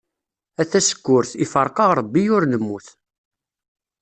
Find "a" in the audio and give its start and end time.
0.61-0.63